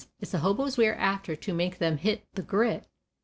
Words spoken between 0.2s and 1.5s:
the hoboes we are after